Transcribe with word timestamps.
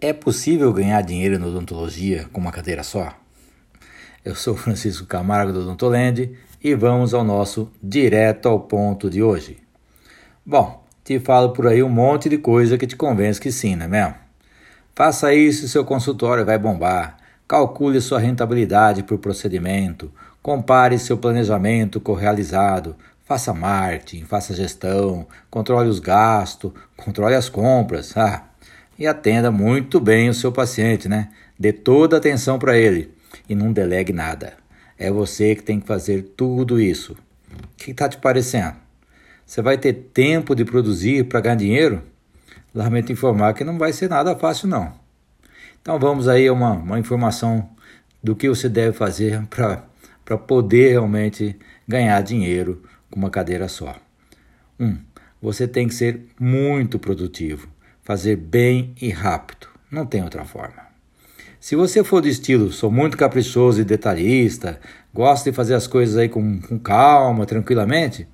É 0.00 0.12
possível 0.12 0.72
ganhar 0.72 1.02
dinheiro 1.02 1.40
na 1.40 1.48
odontologia 1.48 2.26
com 2.32 2.40
uma 2.40 2.52
cadeira 2.52 2.84
só? 2.84 3.12
Eu 4.24 4.36
sou 4.36 4.54
Francisco 4.56 5.04
Camargo 5.04 5.52
do 5.52 5.62
Odontoland 5.62 6.38
e 6.62 6.72
vamos 6.76 7.12
ao 7.12 7.24
nosso 7.24 7.68
direto 7.82 8.48
ao 8.48 8.60
ponto 8.60 9.10
de 9.10 9.24
hoje. 9.24 9.58
Bom, 10.46 10.84
te 11.02 11.18
falo 11.18 11.50
por 11.50 11.66
aí 11.66 11.82
um 11.82 11.88
monte 11.88 12.28
de 12.28 12.38
coisa 12.38 12.78
que 12.78 12.86
te 12.86 12.94
convence 12.94 13.40
que 13.40 13.50
sim, 13.50 13.74
não 13.74 13.86
é 13.86 13.88
mesmo? 13.88 14.14
Faça 14.94 15.34
isso 15.34 15.64
e 15.64 15.68
seu 15.68 15.84
consultório 15.84 16.44
vai 16.44 16.58
bombar. 16.58 17.16
Calcule 17.48 18.00
sua 18.00 18.20
rentabilidade 18.20 19.02
por 19.02 19.18
procedimento, 19.18 20.12
compare 20.40 20.96
seu 20.96 21.18
planejamento 21.18 22.00
com 22.00 22.12
o 22.12 22.14
realizado, 22.14 22.94
faça 23.24 23.52
marketing, 23.52 24.24
faça 24.26 24.54
gestão, 24.54 25.26
controle 25.50 25.88
os 25.88 25.98
gastos, 25.98 26.70
controle 26.96 27.34
as 27.34 27.48
compras. 27.48 28.16
Ah, 28.16 28.44
e 28.98 29.06
atenda 29.06 29.50
muito 29.50 30.00
bem 30.00 30.28
o 30.28 30.34
seu 30.34 30.50
paciente, 30.50 31.08
né? 31.08 31.28
Dê 31.58 31.72
toda 31.72 32.16
a 32.16 32.18
atenção 32.18 32.58
para 32.58 32.76
ele 32.76 33.14
e 33.48 33.54
não 33.54 33.72
delegue 33.72 34.12
nada. 34.12 34.54
É 34.98 35.10
você 35.10 35.54
que 35.54 35.62
tem 35.62 35.78
que 35.78 35.86
fazer 35.86 36.22
tudo 36.36 36.80
isso. 36.80 37.12
O 37.12 37.76
que 37.76 37.92
está 37.92 38.08
te 38.08 38.16
parecendo? 38.18 38.74
Você 39.46 39.62
vai 39.62 39.78
ter 39.78 39.92
tempo 39.92 40.54
de 40.54 40.64
produzir 40.64 41.24
para 41.24 41.40
ganhar 41.40 41.54
dinheiro? 41.54 42.02
Lamento 42.74 43.12
informar 43.12 43.54
que 43.54 43.64
não 43.64 43.78
vai 43.78 43.92
ser 43.92 44.10
nada 44.10 44.36
fácil, 44.36 44.68
não. 44.68 44.92
Então 45.80 45.98
vamos 45.98 46.28
aí 46.28 46.48
a 46.48 46.52
uma, 46.52 46.72
uma 46.72 46.98
informação 46.98 47.70
do 48.22 48.34
que 48.34 48.48
você 48.48 48.68
deve 48.68 48.96
fazer 48.96 49.40
para 50.24 50.36
poder 50.36 50.90
realmente 50.90 51.56
ganhar 51.86 52.20
dinheiro 52.20 52.82
com 53.10 53.18
uma 53.18 53.30
cadeira 53.30 53.68
só. 53.68 53.96
Um, 54.78 54.98
você 55.40 55.66
tem 55.66 55.88
que 55.88 55.94
ser 55.94 56.26
muito 56.38 56.98
produtivo 56.98 57.68
fazer 58.08 58.36
bem 58.36 58.94
e 58.98 59.10
rápido. 59.10 59.66
Não 59.90 60.06
tem 60.06 60.24
outra 60.24 60.42
forma. 60.42 60.80
Se 61.60 61.76
você 61.76 62.02
for 62.02 62.22
do 62.22 62.28
estilo, 62.28 62.72
sou 62.72 62.90
muito 62.90 63.18
caprichoso 63.18 63.82
e 63.82 63.84
detalhista, 63.84 64.80
gosta 65.12 65.50
de 65.50 65.54
fazer 65.54 65.74
as 65.74 65.86
coisas 65.86 66.16
aí 66.16 66.26
com, 66.26 66.58
com 66.58 66.78
calma, 66.78 67.44
tranquilamente, 67.44 68.26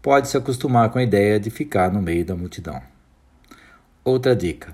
pode 0.00 0.28
se 0.28 0.36
acostumar 0.36 0.90
com 0.90 1.00
a 1.00 1.02
ideia 1.02 1.40
de 1.40 1.50
ficar 1.50 1.92
no 1.92 2.00
meio 2.00 2.24
da 2.24 2.36
multidão. 2.36 2.80
Outra 4.04 4.36
dica: 4.36 4.72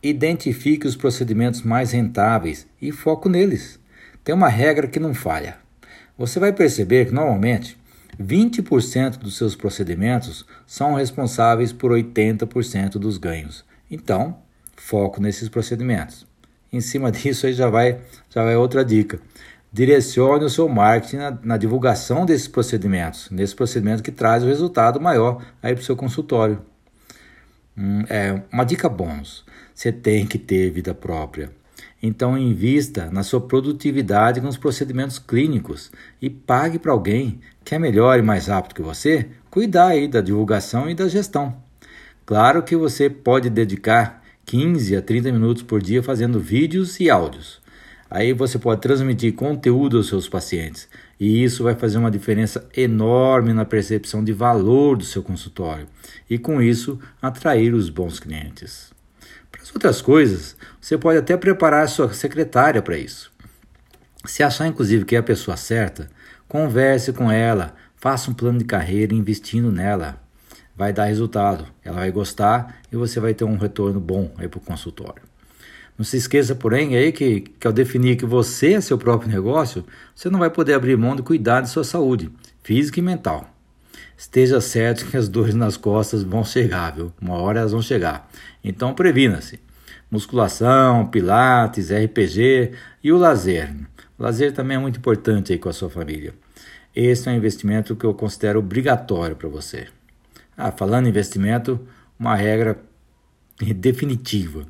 identifique 0.00 0.86
os 0.86 0.94
procedimentos 0.94 1.62
mais 1.62 1.90
rentáveis 1.90 2.68
e 2.80 2.92
foco 2.92 3.28
neles. 3.28 3.80
Tem 4.22 4.32
uma 4.32 4.48
regra 4.48 4.86
que 4.86 5.00
não 5.00 5.12
falha. 5.12 5.56
Você 6.16 6.38
vai 6.38 6.52
perceber 6.52 7.06
que 7.06 7.12
normalmente 7.12 7.76
20% 8.16 9.16
dos 9.16 9.36
seus 9.36 9.56
procedimentos 9.56 10.46
são 10.68 10.94
responsáveis 10.94 11.72
por 11.72 11.90
80% 11.90 12.90
dos 12.90 13.18
ganhos. 13.18 13.66
Então, 13.90 14.38
foco 14.76 15.20
nesses 15.20 15.48
procedimentos. 15.48 16.26
Em 16.72 16.80
cima 16.80 17.10
disso 17.12 17.46
aí 17.46 17.52
já 17.52 17.68
vai, 17.68 18.00
já 18.30 18.44
vai 18.44 18.56
outra 18.56 18.84
dica. 18.84 19.20
Direcione 19.72 20.44
o 20.44 20.50
seu 20.50 20.68
marketing 20.68 21.16
na, 21.16 21.38
na 21.42 21.56
divulgação 21.56 22.24
desses 22.24 22.48
procedimentos, 22.48 23.28
nesse 23.30 23.54
procedimento 23.54 24.02
que 24.02 24.10
traz 24.10 24.42
o 24.42 24.46
resultado 24.46 25.00
maior 25.00 25.44
aí 25.62 25.74
para 25.74 25.82
o 25.82 25.84
seu 25.84 25.94
consultório. 25.94 26.62
Hum, 27.76 28.04
é 28.08 28.42
uma 28.50 28.64
dica 28.64 28.88
bônus. 28.88 29.44
Você 29.74 29.92
tem 29.92 30.26
que 30.26 30.38
ter 30.38 30.70
vida 30.70 30.94
própria. 30.94 31.52
Então 32.02 32.38
invista 32.38 33.10
na 33.10 33.22
sua 33.22 33.40
produtividade 33.40 34.40
com 34.40 34.48
os 34.48 34.56
procedimentos 34.56 35.18
clínicos 35.18 35.90
e 36.22 36.30
pague 36.30 36.78
para 36.78 36.92
alguém 36.92 37.40
que 37.64 37.74
é 37.74 37.78
melhor 37.78 38.18
e 38.18 38.22
mais 38.22 38.46
rápido 38.46 38.74
que 38.74 38.82
você 38.82 39.28
cuidar 39.50 39.88
aí 39.88 40.08
da 40.08 40.20
divulgação 40.20 40.88
e 40.88 40.94
da 40.94 41.08
gestão. 41.08 41.67
Claro 42.28 42.62
que 42.62 42.76
você 42.76 43.08
pode 43.08 43.48
dedicar 43.48 44.22
15 44.44 44.94
a 44.94 45.00
30 45.00 45.32
minutos 45.32 45.62
por 45.62 45.80
dia 45.80 46.02
fazendo 46.02 46.38
vídeos 46.38 47.00
e 47.00 47.08
áudios. 47.08 47.58
Aí 48.10 48.34
você 48.34 48.58
pode 48.58 48.82
transmitir 48.82 49.32
conteúdo 49.32 49.96
aos 49.96 50.08
seus 50.08 50.28
pacientes 50.28 50.90
e 51.18 51.42
isso 51.42 51.64
vai 51.64 51.74
fazer 51.74 51.96
uma 51.96 52.10
diferença 52.10 52.68
enorme 52.76 53.54
na 53.54 53.64
percepção 53.64 54.22
de 54.22 54.34
valor 54.34 54.98
do 54.98 55.06
seu 55.06 55.22
consultório 55.22 55.86
e 56.28 56.36
com 56.36 56.60
isso 56.60 57.00
atrair 57.22 57.72
os 57.72 57.88
bons 57.88 58.20
clientes. 58.20 58.92
Para 59.50 59.62
as 59.62 59.72
outras 59.74 60.02
coisas, 60.02 60.54
você 60.78 60.98
pode 60.98 61.16
até 61.16 61.34
preparar 61.34 61.88
sua 61.88 62.12
secretária 62.12 62.82
para 62.82 62.98
isso. 62.98 63.32
Se 64.26 64.42
achar 64.42 64.66
inclusive 64.66 65.06
que 65.06 65.16
é 65.16 65.18
a 65.18 65.22
pessoa 65.22 65.56
certa, 65.56 66.10
converse 66.46 67.10
com 67.10 67.32
ela, 67.32 67.74
faça 67.96 68.30
um 68.30 68.34
plano 68.34 68.58
de 68.58 68.66
carreira 68.66 69.14
investindo 69.14 69.72
nela 69.72 70.27
vai 70.78 70.92
dar 70.92 71.06
resultado, 71.06 71.66
ela 71.84 71.96
vai 71.96 72.12
gostar 72.12 72.76
e 72.90 72.96
você 72.96 73.18
vai 73.18 73.34
ter 73.34 73.42
um 73.42 73.56
retorno 73.56 73.98
bom 73.98 74.30
aí 74.38 74.46
para 74.46 74.58
o 74.58 74.62
consultório. 74.62 75.22
Não 75.98 76.04
se 76.04 76.16
esqueça, 76.16 76.54
porém, 76.54 76.96
aí 76.96 77.10
que, 77.10 77.40
que 77.40 77.66
ao 77.66 77.72
definir 77.72 78.16
que 78.16 78.24
você 78.24 78.74
é 78.74 78.80
seu 78.80 78.96
próprio 78.96 79.28
negócio, 79.28 79.84
você 80.14 80.30
não 80.30 80.38
vai 80.38 80.48
poder 80.48 80.74
abrir 80.74 80.96
mão 80.96 81.16
de 81.16 81.22
cuidar 81.22 81.62
de 81.62 81.68
sua 81.68 81.82
saúde, 81.82 82.30
física 82.62 83.00
e 83.00 83.02
mental. 83.02 83.52
Esteja 84.16 84.60
certo 84.60 85.04
que 85.06 85.16
as 85.16 85.28
dores 85.28 85.56
nas 85.56 85.76
costas 85.76 86.22
vão 86.22 86.44
chegar, 86.44 86.94
viu? 86.94 87.12
Uma 87.20 87.34
hora 87.34 87.58
elas 87.58 87.72
vão 87.72 87.82
chegar. 87.82 88.30
Então 88.62 88.94
previna-se. 88.94 89.58
Musculação, 90.08 91.06
pilates, 91.06 91.90
RPG 91.90 92.72
e 93.02 93.12
o 93.12 93.18
lazer. 93.18 93.74
O 94.16 94.22
lazer 94.22 94.52
também 94.52 94.76
é 94.76 94.80
muito 94.80 95.00
importante 95.00 95.52
aí 95.52 95.58
com 95.58 95.68
a 95.68 95.72
sua 95.72 95.90
família. 95.90 96.32
Esse 96.94 97.28
é 97.28 97.32
um 97.32 97.36
investimento 97.36 97.96
que 97.96 98.04
eu 98.04 98.14
considero 98.14 98.60
obrigatório 98.60 99.34
para 99.34 99.48
você. 99.48 99.88
Ah, 100.60 100.72
falando 100.72 101.06
em 101.06 101.10
investimento, 101.10 101.78
uma 102.18 102.34
regra 102.34 102.76
definitiva: 103.76 104.66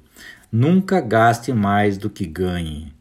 nunca 0.53 1.00
gaste 1.00 1.50
mais 1.50 1.97
do 1.97 2.10
que 2.10 2.26
ganhe. 2.26 2.93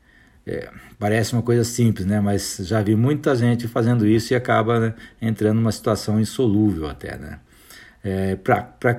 É, 0.45 0.69
parece 0.97 1.33
uma 1.33 1.41
coisa 1.41 1.65
simples, 1.65 2.05
né? 2.05 2.21
Mas 2.21 2.59
já 2.61 2.81
vi 2.81 2.95
muita 2.95 3.35
gente 3.35 3.67
fazendo 3.67 4.07
isso 4.07 4.31
e 4.31 4.37
acaba 4.37 4.79
né, 4.79 4.93
entrando 5.21 5.57
numa 5.57 5.73
situação 5.73 6.17
insolúvel 6.17 6.87
até, 6.87 7.17
né? 7.17 7.39
É, 8.01 8.37
Para 8.37 8.97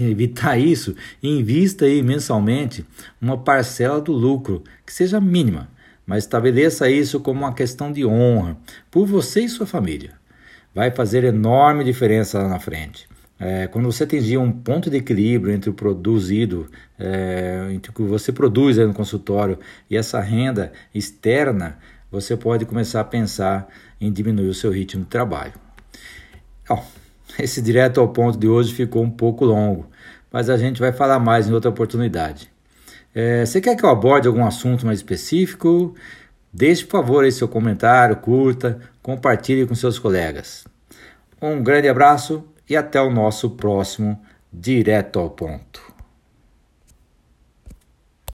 evitar 0.00 0.56
isso, 0.56 0.96
invista 1.22 1.84
aí 1.84 2.02
mensalmente 2.02 2.86
uma 3.20 3.36
parcela 3.36 4.00
do 4.00 4.12
lucro 4.12 4.64
que 4.86 4.94
seja 4.94 5.20
mínima, 5.20 5.68
mas 6.06 6.24
estabeleça 6.24 6.88
isso 6.88 7.20
como 7.20 7.40
uma 7.40 7.52
questão 7.52 7.92
de 7.92 8.06
honra 8.06 8.56
por 8.90 9.06
você 9.06 9.42
e 9.42 9.48
sua 9.50 9.66
família. 9.66 10.12
Vai 10.74 10.90
fazer 10.90 11.24
enorme 11.24 11.84
diferença 11.84 12.38
lá 12.38 12.48
na 12.48 12.58
frente. 12.58 13.06
É, 13.38 13.66
quando 13.66 13.84
você 13.84 14.04
atingir 14.04 14.38
um 14.38 14.50
ponto 14.50 14.88
de 14.88 14.96
equilíbrio 14.96 15.52
entre 15.52 15.68
o 15.68 15.74
produzido, 15.74 16.70
é, 16.98 17.68
entre 17.70 17.90
o 17.90 17.94
que 17.94 18.02
você 18.02 18.32
produz 18.32 18.78
no 18.78 18.94
consultório 18.94 19.58
e 19.90 19.96
essa 19.96 20.20
renda 20.20 20.72
externa, 20.94 21.78
você 22.10 22.36
pode 22.36 22.64
começar 22.64 23.00
a 23.00 23.04
pensar 23.04 23.68
em 24.00 24.10
diminuir 24.10 24.48
o 24.48 24.54
seu 24.54 24.70
ritmo 24.70 25.02
de 25.02 25.10
trabalho. 25.10 25.52
Bom, 26.66 26.84
esse 27.38 27.60
direto 27.60 28.00
ao 28.00 28.08
ponto 28.08 28.38
de 28.38 28.48
hoje 28.48 28.72
ficou 28.72 29.02
um 29.02 29.10
pouco 29.10 29.44
longo, 29.44 29.86
mas 30.32 30.48
a 30.48 30.56
gente 30.56 30.80
vai 30.80 30.92
falar 30.92 31.18
mais 31.18 31.46
em 31.46 31.52
outra 31.52 31.70
oportunidade. 31.70 32.50
É, 33.14 33.44
você 33.44 33.60
quer 33.60 33.76
que 33.76 33.84
eu 33.84 33.90
aborde 33.90 34.28
algum 34.28 34.46
assunto 34.46 34.86
mais 34.86 34.98
específico? 34.98 35.94
Deixe, 36.52 36.84
por 36.84 37.02
favor, 37.02 37.24
aí 37.24 37.32
seu 37.32 37.48
comentário, 37.48 38.16
curta, 38.16 38.80
compartilhe 39.02 39.66
com 39.66 39.74
seus 39.74 39.98
colegas. 39.98 40.64
Um 41.40 41.62
grande 41.62 41.88
abraço 41.88 42.44
e 42.68 42.76
até 42.76 43.00
o 43.00 43.10
nosso 43.10 43.50
próximo 43.50 44.20
Direto 44.52 45.18
ao 45.18 45.30
Ponto. 45.30 45.85